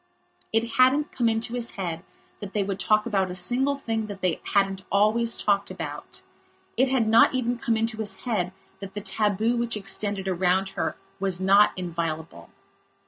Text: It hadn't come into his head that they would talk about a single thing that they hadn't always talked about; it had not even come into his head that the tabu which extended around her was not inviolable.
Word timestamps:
It 0.51 0.67
hadn't 0.77 1.11
come 1.11 1.29
into 1.29 1.53
his 1.53 1.73
head 1.73 2.03
that 2.39 2.53
they 2.53 2.63
would 2.63 2.79
talk 2.79 3.05
about 3.05 3.29
a 3.29 3.35
single 3.35 3.77
thing 3.77 4.07
that 4.07 4.21
they 4.21 4.41
hadn't 4.55 4.81
always 4.91 5.37
talked 5.37 5.69
about; 5.69 6.23
it 6.75 6.87
had 6.89 7.07
not 7.07 7.35
even 7.35 7.59
come 7.59 7.77
into 7.77 7.97
his 7.97 8.21
head 8.23 8.51
that 8.79 8.95
the 8.95 9.01
tabu 9.01 9.55
which 9.55 9.77
extended 9.77 10.27
around 10.27 10.69
her 10.69 10.97
was 11.19 11.39
not 11.39 11.71
inviolable. 11.77 12.49